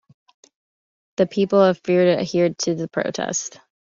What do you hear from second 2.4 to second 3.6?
to the protests.